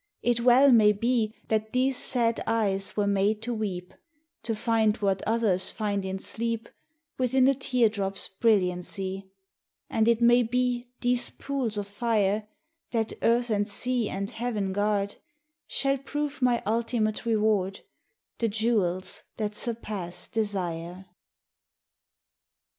it 0.23 0.39
well 0.39 0.71
may 0.71 0.91
be 0.91 1.31
That 1.49 1.73
these 1.73 1.95
sad 1.95 2.41
eyes 2.47 2.97
were 2.97 3.05
made 3.05 3.39
to 3.43 3.53
weep, 3.53 3.93
To 4.41 4.55
find 4.55 4.97
what 4.97 5.21
others 5.27 5.69
find 5.69 6.03
in 6.03 6.17
sleep 6.17 6.67
Within 7.19 7.47
a 7.47 7.53
teardrop's 7.53 8.27
brilliancy, 8.27 9.29
And 9.91 10.07
it 10.07 10.19
may 10.19 10.41
be 10.41 10.89
these 11.01 11.29
pools 11.29 11.77
of 11.77 11.85
fire 11.87 12.47
That 12.89 13.13
earth 13.21 13.51
and 13.51 13.67
sea 13.69 14.09
and 14.09 14.31
heaven 14.31 14.73
guard, 14.73 15.17
Shall 15.67 15.99
prove 15.99 16.41
my 16.41 16.63
ultimate 16.65 17.23
reward 17.23 17.81
The 18.39 18.47
jewels 18.47 19.21
that 19.37 19.53
surpass 19.53 20.25
desire. 20.25 21.05